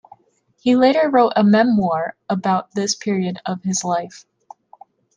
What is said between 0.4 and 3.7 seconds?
He later wrote a memoir about this period of